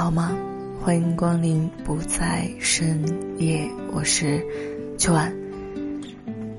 [0.00, 0.34] 好吗？
[0.80, 3.04] 欢迎光临不在深
[3.36, 4.42] 夜，我是
[4.96, 5.30] 秋晚。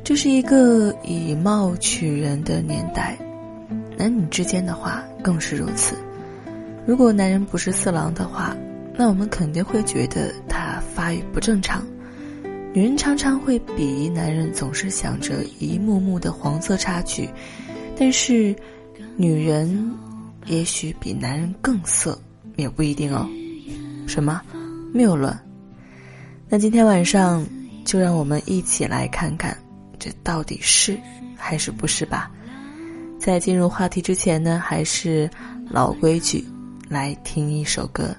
[0.03, 3.17] 这是一个以貌取人的年代，
[3.97, 5.95] 男女之间的话更是如此。
[6.85, 8.55] 如果男人不是色狼的话，
[8.95, 11.83] 那我们肯定会觉得他发育不正常。
[12.75, 17.27] 女人常常会鄙夷男人总是想着一幕幕的黄色插曲，
[17.97, 18.55] 但是
[19.17, 19.91] 女人
[20.45, 22.15] 也许比男人更色，
[22.55, 23.27] 也不一定哦。
[24.07, 24.41] 什么？
[24.93, 25.37] 谬论？
[26.49, 27.45] 那今天晚上
[27.85, 29.57] 就让我们一起来看看，
[29.97, 30.97] 这到底是
[31.37, 32.29] 还是不是吧？
[33.19, 35.29] 在进入话题之前呢，还是
[35.69, 36.43] 老规矩，
[36.89, 38.15] 来听一首歌。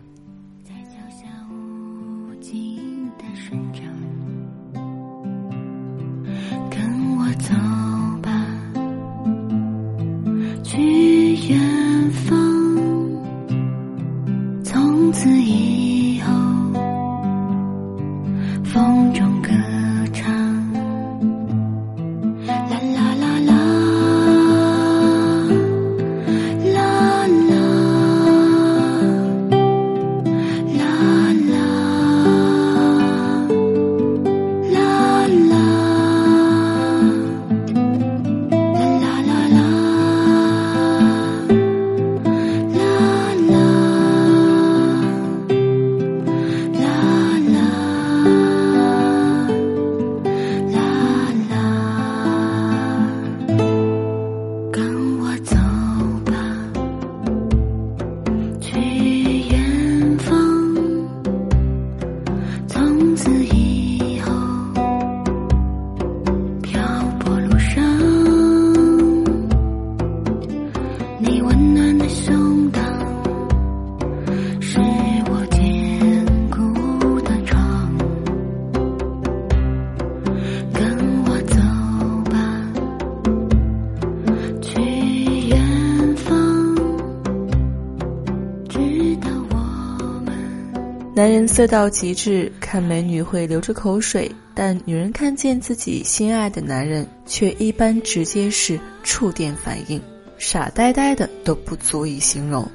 [91.14, 100.02] 男人色到极致，看美女会流着口水；但女人看见自己心爱的男人，却一般直接是触电反应，
[100.42, 102.68] 傻呆呆的都不足以形容。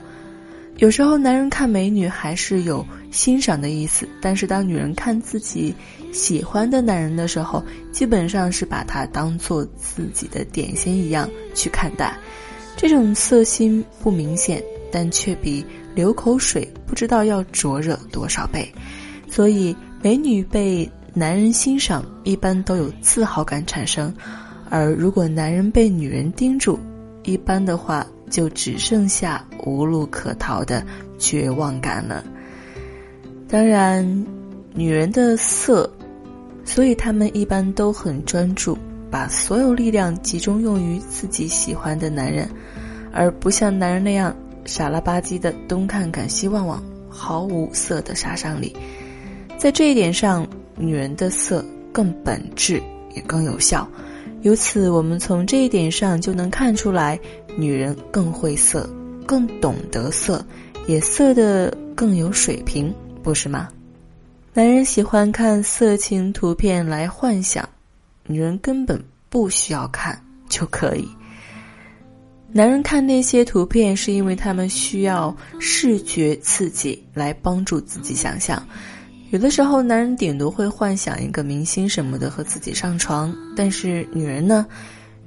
[0.77, 5.75] 有时候男人看美女还是有欣赏的意思，但是当女人看自己
[6.13, 7.61] 喜欢的男人的时候，
[7.91, 12.17] 基本上是把他当做自己的点心一样去看待。
[12.77, 15.65] 这种色心不明显，但却比。
[15.93, 18.71] 流口水，不知道要灼热多少倍，
[19.27, 24.13] 所以美女被男人欣赏，一般都有自豪感产生；
[24.69, 26.79] 而如果男人被女人盯住，
[27.27, 30.81] 一般的话就只剩下无路可逃的
[31.19, 32.23] 绝望感了。
[33.49, 34.25] 当然，
[34.73, 35.89] 女人的色，
[36.63, 38.77] 所以他们一般都很专注，
[39.11, 42.49] 把所有力量集中用于自己喜欢的男人，
[43.11, 44.33] 而不像男人那样。
[44.63, 48.75] 傻了吧唧的东看看西望望，毫无色的杀伤力。
[49.57, 50.45] 在这一点上，
[50.75, 52.81] 女人的色更本质，
[53.15, 53.87] 也更有效。
[54.43, 57.19] 由此，我们从这一点上就能看出来，
[57.57, 58.89] 女人更会色，
[59.25, 60.45] 更懂得色，
[60.87, 62.93] 也色的更有水平，
[63.23, 63.69] 不是吗？
[64.53, 67.67] 男人喜欢看色情图片来幻想，
[68.25, 71.07] 女人根本不需要看就可以。
[72.49, 78.65] 男人看那些图片，是因为他们需要视觉刺激来帮助自己想象。
[79.29, 84.65] 有的时候，男人顶多会幻想一个明星什么的和自己上床，但是女人呢？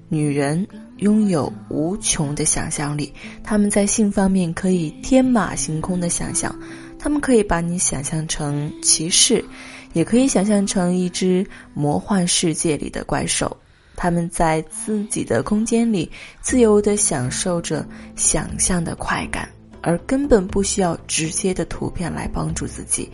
[0.09, 0.67] 女人
[0.97, 3.13] 拥有无穷的想象力，
[3.45, 6.53] 他们在性方面可以天马行空的想象。
[6.99, 9.45] 他们可以把你想象成骑士，
[9.93, 13.55] 也可以想象成一只魔幻世界里的怪兽。
[13.97, 16.11] 他们在自己的空间里
[16.41, 17.87] 自由地享受着
[18.17, 19.49] 想象的快感，
[19.83, 23.09] 而根本不需要直接的图片来帮助自己，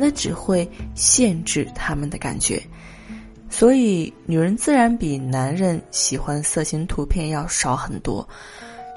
[0.00, 2.60] 那只会限制他们的感觉。
[3.50, 8.26] 所以女人自然比男人喜欢色情图片要少很多。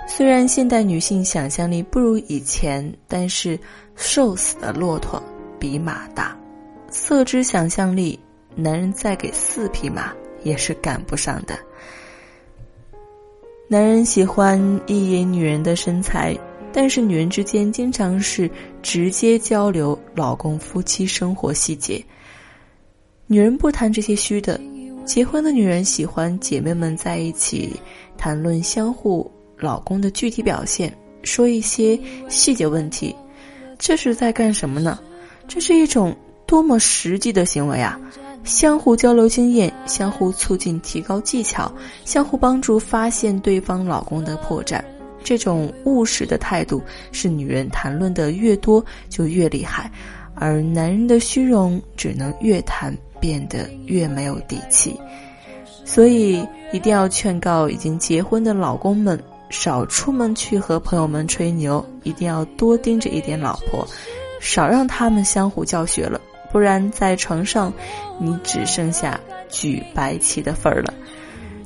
[0.07, 3.59] 虽然现代女性想象力不如以前，但是
[3.95, 5.21] 瘦死的骆驼
[5.59, 6.37] 比马大，
[6.89, 8.19] 色之想象力，
[8.55, 10.13] 男人再给四匹马
[10.43, 11.57] 也是赶不上的。
[13.67, 16.37] 男人喜欢一眼女人的身材，
[16.73, 18.49] 但是女人之间经常是
[18.81, 22.03] 直接交流老公夫妻生活细节。
[23.27, 24.59] 女人不谈这些虚的，
[25.05, 27.79] 结婚的女人喜欢姐妹们在一起
[28.17, 29.31] 谈论相互。
[29.59, 31.97] 老公的具体表现，说一些
[32.27, 33.15] 细节问题，
[33.79, 34.99] 这是在干什么呢？
[35.47, 36.13] 这是一种
[36.45, 37.97] 多么实际的行为啊！
[38.43, 41.73] 相互交流经验，相互促进提高技巧，
[42.03, 44.83] 相互帮助发现对方老公的破绽。
[45.23, 46.81] 这种务实的态度，
[47.11, 49.91] 是女人谈论的越多就越厉害，
[50.35, 54.99] 而男人的虚荣只能越谈变得越没有底气。
[55.85, 59.17] 所以，一定要劝告已经结婚的老公们。
[59.49, 63.87] 少出门去和朋友们吹牛，一定要多盯着一点老婆，
[64.41, 66.19] 少让他们相互教学了，
[66.51, 67.71] 不然在床上，
[68.19, 69.19] 你只剩下
[69.51, 70.91] 举白旗的份儿了。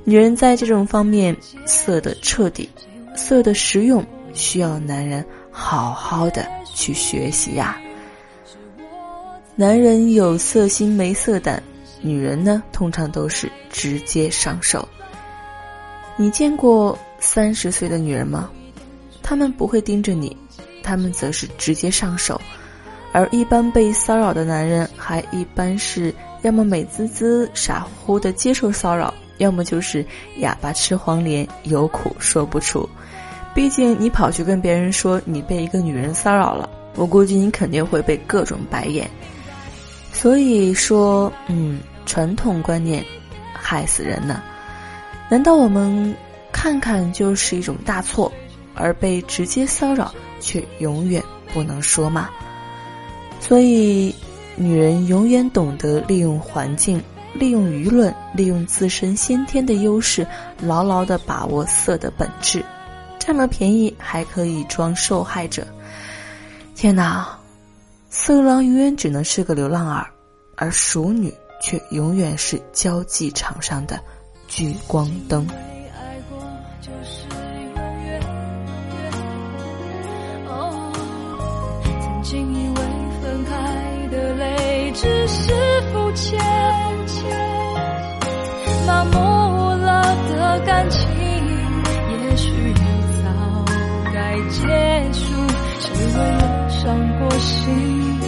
[0.04, 1.34] 女人在这种方面
[1.66, 2.70] 色的彻底，
[3.18, 7.78] 色的实用，需要男人好好的去学习呀。
[9.56, 11.62] 男人有色心没色胆，
[12.00, 14.88] 女人呢，通常都是直接上手。
[16.16, 16.98] 你见过？
[17.20, 18.48] 三十岁的女人吗？
[19.24, 20.38] 她们不会盯着你，
[20.84, 22.40] 她们则是直接上手。
[23.12, 30.06] 而一般被骚扰的男人，还一般是要么美滋滋、傻乎乎的接受骚扰，要么就是
[30.38, 32.88] 哑巴吃黄连，有苦说不出。
[33.58, 39.10] 毕竟你跑去跟别人说你被一个女人骚扰了，我估计你肯定会被各种白眼。
[40.14, 43.04] 所以说，嗯，传统观念
[43.54, 44.44] 害死人呢。
[45.28, 46.16] 难道我们？
[46.52, 48.32] 看看就是一种大错，
[48.76, 51.22] 而被直接骚扰却永远
[51.52, 52.30] 不能说吗。
[53.40, 54.14] 所以，
[54.56, 57.02] 女人永远懂得利用环境、
[57.34, 60.28] 利用舆论、利用自身先天的优势，
[60.62, 62.64] 牢牢的把握色的本质，
[63.28, 65.68] 占了便宜还可以装受害者。
[66.76, 67.38] 天哪，
[68.10, 70.08] 色狼永远只能是个流浪儿，
[70.56, 74.00] 而熟女却永远是交际场上的
[74.48, 75.46] 聚光灯。
[82.00, 82.76] 曾经以为
[83.22, 85.52] 分开的泪只是
[85.92, 86.40] 肤浅，
[88.88, 89.20] 麻木
[89.84, 91.06] 了的感情，
[94.50, 95.48] 结束。
[95.80, 98.27] 谁为了伤过心？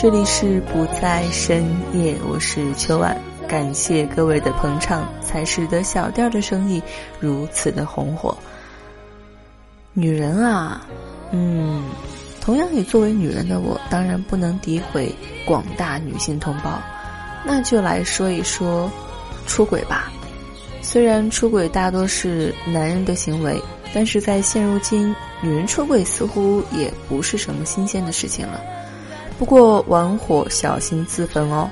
[0.00, 6.80] 这里是不在深夜，我是秋晚，感谢各位的捧场，才使得小调的生意
[7.18, 8.32] 如此的红火。
[9.92, 10.86] 女人啊，
[11.32, 11.82] 嗯，
[12.40, 15.12] 同样也作为女人的我，当然不能诋毁
[15.44, 16.80] 广大女性同胞，
[17.44, 18.88] 那就来说一说
[19.48, 20.12] 出轨吧。
[20.80, 23.60] 虽然出轨大多是男人的行为，
[23.92, 28.62] 但是在现如今，女人出轨似乎也不是什么新鲜的事情了。
[29.38, 31.70] 不过玩火小心自焚哦，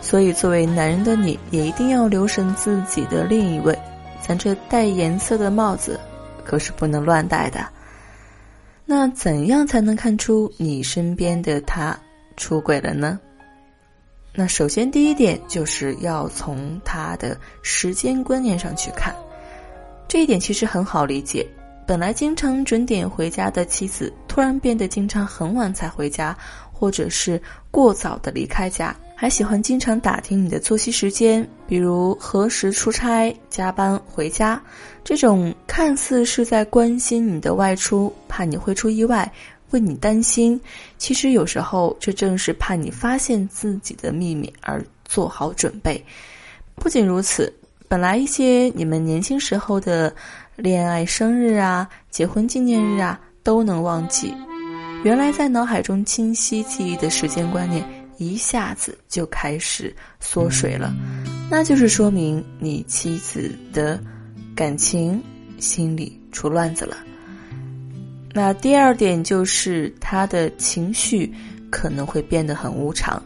[0.00, 3.76] 所以作为男人的你也一定要留神自己的另一位，
[4.22, 5.98] 咱这戴颜色的帽子
[6.44, 7.66] 可是不能乱戴的。
[8.86, 11.98] 那怎样才能看出你身边的他
[12.36, 13.18] 出轨了呢？
[14.32, 19.12] 那首先第一点就是要从他的时间观念上去看，
[20.06, 21.44] 这一点其实很好理解。
[21.86, 26.36] 本来经常准点回家的妻子，突然变得经常很晚才回家，
[26.72, 34.62] 或者是过早的离开家，还喜欢经常打听你的作息时间，比如何时出差、加班回家。
[35.02, 39.30] 这种看似是在关心你的外出，怕你会出意外，
[39.70, 40.60] 为你担心，
[40.96, 46.04] 其实有时候这正是怕你发现自己的秘密而做好准备。
[46.76, 47.52] 不仅如此，
[47.88, 50.14] 本来一些你们年轻时候的
[50.60, 54.34] 恋爱生日啊、结婚纪念日啊都能忘记，
[55.02, 57.84] 原来在脑海中清晰记忆的时间观念
[58.18, 60.94] 一下子就开始缩水了，
[61.50, 64.00] 那就是说明你妻子的。
[64.52, 65.22] 感情
[65.58, 66.94] 心里出乱子了。
[68.34, 71.32] 那第二点就是他的情绪
[71.70, 73.22] 可能会变得很无常。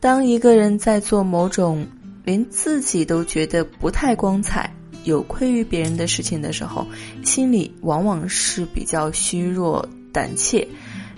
[0.00, 1.86] 当一个人在做某种
[2.24, 4.72] 连自己都觉得不太光彩、
[5.08, 6.86] 有愧于别人的事情的时候，
[7.24, 10.66] 心里往往是比较虚弱、胆怯，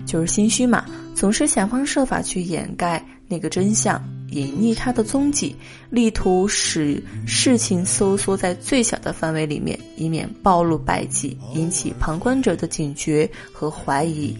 [0.05, 4.01] 就是心虚嘛，总是想方设法去掩盖那个真相。
[4.31, 5.53] 隐匿他的踪迹，
[5.89, 14.33] 力图使事情收缩在最小的范围里面，以免暴露败绩，引起旁观者的警觉和怀疑。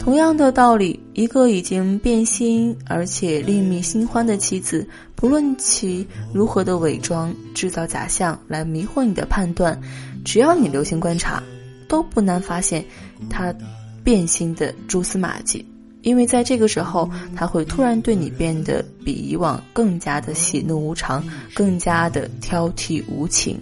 [0.00, 9.78] 同样的道理，一个已经变心而且另觅新欢的妻子，不论其如何的伪装、制造假象来迷惑你的判断，
[10.24, 11.42] 只要你留心观察，
[11.86, 12.82] 都不难发现
[13.28, 13.54] 他
[14.02, 15.64] 变心的蛛丝马迹。
[16.00, 21.22] 因为在这个时候，他会突然对你变得比以往更加的喜怒无常，
[21.54, 23.60] 更加的挑剔无情。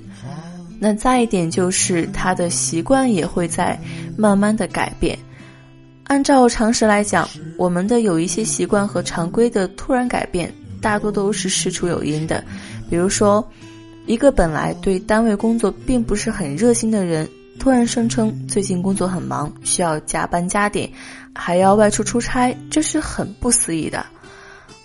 [0.78, 3.76] 那再一点就是，他的习惯也会在
[4.16, 5.18] 慢慢的改变。
[6.08, 12.42] 按照常识来讲，我们的有一些习惯和常规的突然改变，大多都是事出有因的。
[12.88, 13.46] 比如说，
[14.06, 17.28] 一个本来对单位工作并不是很热心的人。
[17.58, 20.90] 突然声称最近工作很忙，需要加班加点，
[21.34, 24.06] 还要外出出差，这是很不思议的。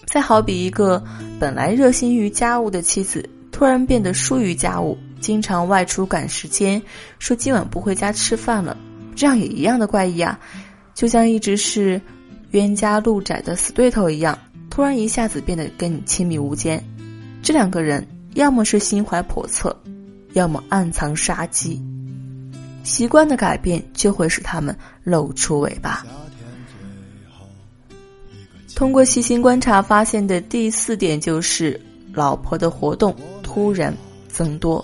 [0.08, 1.02] 再好比一个
[1.40, 6.82] 本来热心于家务的妻子，突然变得疏于家务，经常外出赶时间，
[7.18, 8.76] 说今晚不回家吃饭了，
[9.16, 10.38] 这样也一样的怪异啊！
[10.94, 12.00] 就像一直是
[12.52, 14.38] 冤家路窄的死对头一样，
[14.70, 16.84] 突然一下子变得跟你亲密无间。
[17.42, 19.76] 这两个人要么是心怀叵测，
[20.34, 21.82] 要么暗藏杀机。
[22.84, 26.06] 习惯的改变就会使他们露出尾巴。
[28.76, 31.80] 通过细心观察发现的第四点就是，
[32.14, 33.96] 老婆的活动突然
[34.28, 34.84] 增多，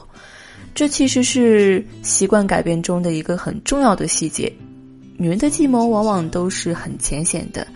[0.74, 4.52] 这其实是习惯改变中的一个很重要的细节。
[5.20, 7.68] 女人的计谋往往都是很浅显的，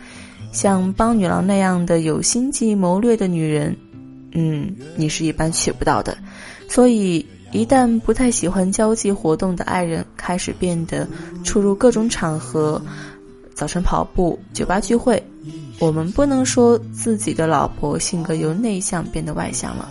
[0.51, 3.77] 像帮女郎那样的有心计谋略的女人，
[4.31, 6.17] 嗯，你是一般娶不到的，
[6.67, 7.23] 所以。
[7.53, 11.07] 一旦不太喜欢交际活动的爱人开始变得
[11.43, 12.81] 出入各种场合，
[13.53, 15.23] 早晨跑步、酒吧聚会，
[15.77, 19.87] 我们不能说自己的老婆性格由内向变得外向了。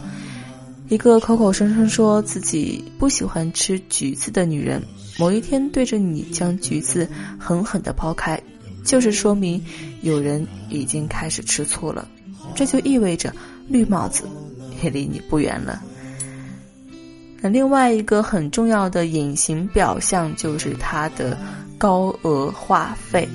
[0.92, 4.82] 一个口口声声说自己不喜欢吃橘子的女人，
[5.18, 7.08] 某一天对着你将橘子
[7.38, 8.38] 狠狠地抛开，
[8.84, 9.58] 就是说明
[10.02, 12.06] 有人已经开始吃醋了。
[12.54, 13.34] 这就意味着
[13.68, 14.24] 绿帽子
[14.84, 15.82] 也离你不远了。
[17.40, 21.38] 那另外一个很重要的隐形表象就是他的
[21.78, 23.26] 高额话费。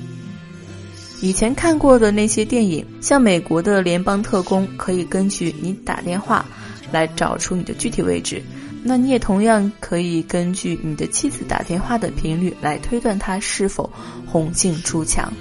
[1.20, 6.46] 以前看过的那些电影，像美国的联邦特工可以根据你打电话
[6.90, 8.42] 来找出你的具体位置，
[8.82, 13.90] 那你也同样可以根据你的妻子打电话的频率来推断他是否
[14.26, 15.32] 红杏出墙，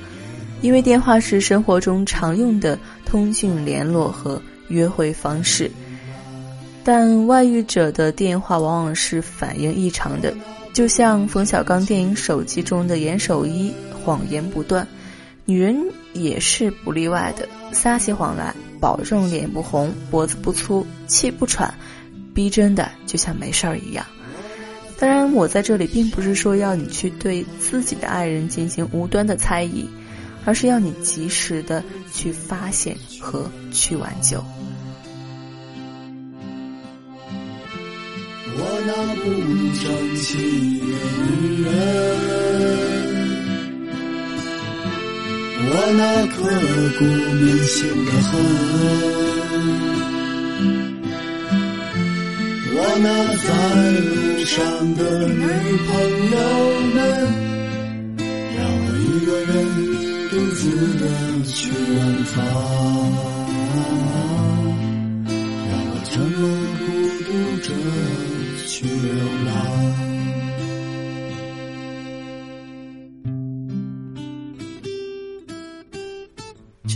[0.61, 5.71] 因为电话是生活中常用的通讯联络和约会方式。
[6.83, 10.33] 但外遇者的电话往往是反应异常的，
[10.71, 13.73] 就像冯小刚电影《手机》中的严守一，
[14.03, 14.87] 谎言不断，
[15.43, 15.77] 女人
[16.13, 21.73] 也是不例外的，撒起谎来，保证脸不红，脖子不粗，气不喘，
[22.33, 24.05] 逼真的就像没事儿一样。
[24.99, 29.87] 当然，我在这里并不是说要你去对自己的爱人进行无端的猜疑，
[30.43, 34.43] 而是要你及时的去发现和去挽救。
[38.59, 39.21] 我那不
[39.83, 40.87] 争气的
[41.41, 41.67] 女人，
[45.69, 46.35] 我那刻
[46.97, 47.03] 骨
[47.35, 48.31] 铭心的恨，
[52.73, 53.05] 我那
[53.43, 53.47] 在
[54.01, 54.07] 路
[54.45, 54.55] 上
[54.95, 55.43] 的女
[55.87, 55.89] 朋
[56.31, 56.35] 友
[56.95, 56.97] 们，
[58.55, 59.49] 让我一个人
[60.29, 60.59] 独自
[60.99, 61.03] 的
[61.45, 61.57] 去
[61.93, 61.95] 远
[62.25, 62.35] 方，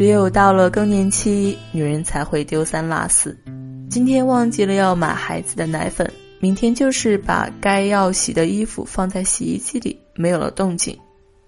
[0.02, 3.38] 只有到了更年期，女人才会丢三落四。
[3.88, 10.98] 今天忘记了要买孩子的奶粉，明天就是把该要洗的衣服放在洗衣机里，没有了动静。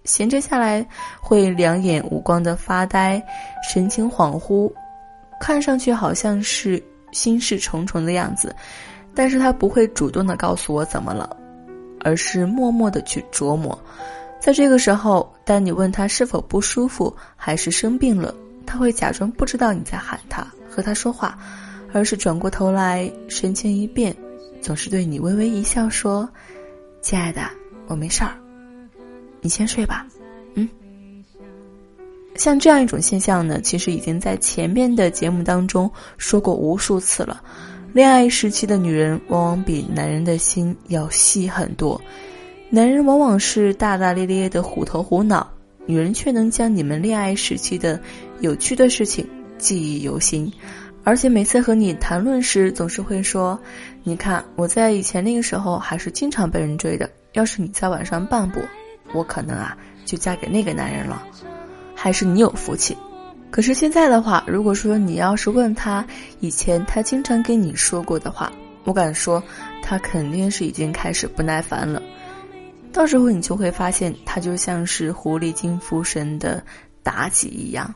[0.03, 0.87] 闲着下来
[1.19, 3.19] 会两眼无光的发呆，
[3.67, 4.71] 神情恍惚，
[5.41, 6.79] 看上去好像是
[7.11, 8.55] 心事重重的样子，
[9.15, 11.35] 但是他不会主动的告诉我怎么了，
[12.01, 13.75] 而是默默的去琢磨。
[14.39, 21.37] 在这个时候，当你问他是否不舒服，还是生病了，他会假装不知道你在喊他，和他说话，
[21.91, 24.15] 而是转过头来，神情一变，
[24.61, 26.27] 总是对你微微一笑，说
[27.01, 27.41] ：“亲爱的，
[27.87, 28.33] 我没事儿。”
[29.41, 30.07] 你先睡吧，
[30.55, 30.67] 嗯。
[32.35, 37.43] 像这样一种现象呢，其实已经在前面的节目当中说过无数次了。
[37.93, 42.01] 恋爱时期的女人往往比男人的心要细很多，
[42.71, 45.47] 男人往往是大大咧咧的虎头虎脑，
[45.85, 48.01] 女人却能将你们恋爱时期的
[48.43, 49.25] 有趣的事情
[49.57, 50.51] 记忆犹新，
[51.05, 53.57] 而且每次和你谈论时，总是会说
[54.03, 58.59] ：“你看，我在以前那个时候还是经常被人追的，要是你在晚上半步。”
[59.15, 61.23] 我可能啊，就嫁给那个男人了，
[61.95, 62.97] 还是你有福气。
[63.49, 66.05] 可是现在的话，如果说你要是问他
[66.41, 68.51] 以前他经常跟你说过的话，
[68.83, 69.41] 我敢说
[69.81, 72.03] 他肯定是已经开始不耐烦了。
[72.91, 76.61] 到时候你就会发现，他就像是狐狸精附身的
[77.05, 77.95] 妲己一样。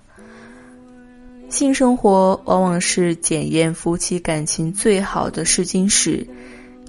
[1.50, 6.28] 性生活往往是检验夫妻感情最好的试金石。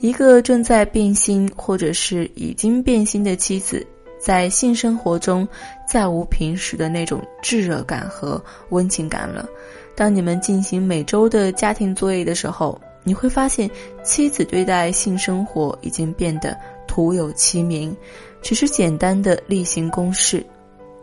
[0.01, 3.87] 一个正在变心或者是已经变心的妻子。
[4.21, 5.47] 在性生活中，
[5.87, 9.49] 再无平时的那种炙热感和温情感了。
[9.95, 13.71] 当你们进行每周的家庭作业的时候，你会发现，
[14.03, 16.57] 妻子对待性生活已经变得
[16.89, 17.97] 徒有其名，
[18.43, 20.45] 只是简单的例行公事。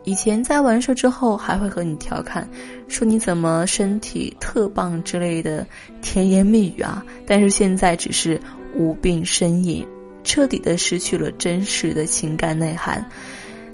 [0.05, 2.47] 以前在完事之后，还会和你调侃，
[2.87, 5.65] 说你怎么身体特棒之类的
[6.01, 7.03] 甜言蜜语啊。
[7.27, 8.39] 但是现在只是
[8.73, 9.85] 无病呻吟。
[10.23, 13.07] 彻底的失去了真实的情感内涵。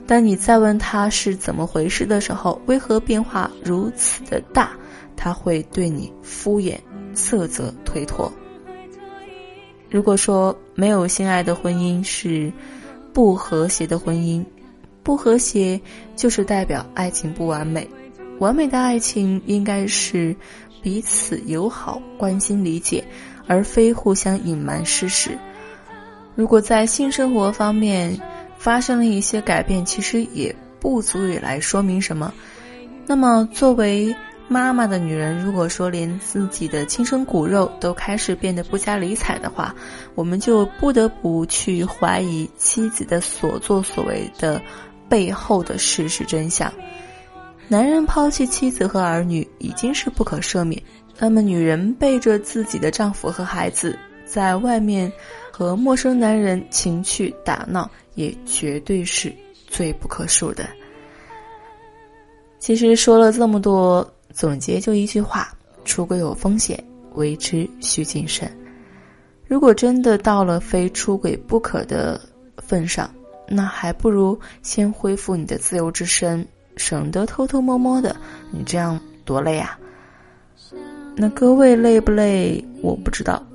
[0.06, 4.72] 当你再问他是怎么回事的时候，为何变化如此的大？
[5.16, 6.78] 他会对你敷衍、
[7.14, 8.30] 色泽、推脱。
[9.90, 12.52] 如果说没有性爱的婚姻是
[13.14, 14.44] 不和谐的婚姻，
[15.04, 15.80] 不和谐
[16.16, 17.90] 就是代表爱情不完美。
[18.40, 20.36] 完美的爱情应该是
[20.82, 23.04] 彼此友好、关心、理解，
[23.48, 25.38] 而非互相隐瞒事实。
[26.36, 28.20] 如果在性生活方面
[28.58, 32.34] 发生了一些改变，其实也不足以来说明什么。
[33.06, 34.16] 那么，作为
[34.48, 39.76] 妈妈的女人，如果说连自己的亲生骨肉都开始变得不加理睬的话，
[40.16, 44.62] 我们就不得不去怀疑妻子的所作所为的
[45.12, 46.74] 背后的事实真相。
[47.68, 50.82] 男人抛弃妻子和儿女已经是不可赦免，
[51.20, 55.12] 那么女人背着自己的丈夫和孩子在外面。
[55.54, 59.32] 和陌生男人情趣打闹，也绝对是
[59.68, 60.66] 罪不可恕的。
[62.58, 65.54] 其实说了这么多，总结就一句话：
[65.86, 66.82] 出轨有风险，
[67.14, 68.50] 为之需谨慎。
[69.46, 72.20] 如果真的到了非出轨不可的
[72.58, 73.14] 份上，
[73.54, 78.16] 那还不如先恢复你的自由之身，省得偷偷摸摸的。
[78.50, 79.78] 你这样多累啊！
[81.18, 82.66] 那各位累不累？
[82.82, 83.46] 我不知道。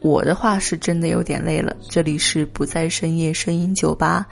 [0.00, 1.76] 我的话是真的有点累了。
[1.88, 4.26] 这里是不在深夜声音酒吧，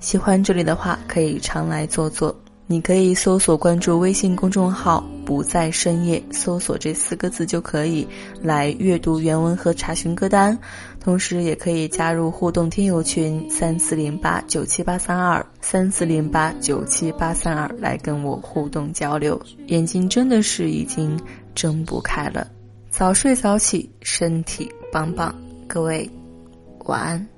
[0.00, 2.34] 喜欢这里的话可以常来坐坐。
[2.66, 8.06] 你可以搜索关注微信公众号“不在深夜”，搜索这四个字就可以
[8.40, 10.58] 来阅读原文和查询歌单。
[10.98, 19.38] 同时，也可以加入互动听友群三四零八九七八三二三四零八九七八三二来跟我互动交流。
[19.66, 21.20] 眼睛真的是已经
[21.54, 22.46] 睁不开了。
[22.88, 25.34] 早睡早起，身体棒棒。
[25.66, 26.08] 各位，
[26.84, 27.31] 晚安。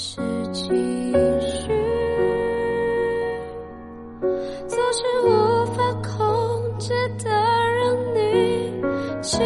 [0.00, 0.20] 是
[0.52, 0.68] 继
[1.40, 1.66] 续，
[4.68, 5.28] 总是无
[5.74, 8.80] 法控制的让你
[9.20, 9.42] 清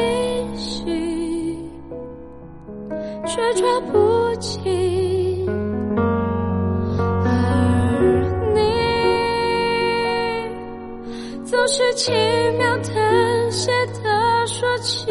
[0.54, 0.86] 醒，
[3.26, 3.96] 却抓不
[4.40, 5.48] 紧。
[7.24, 7.28] 而
[8.52, 8.60] 你
[11.46, 12.12] 总是轻
[12.58, 13.72] 描淡写
[14.04, 15.10] 的说起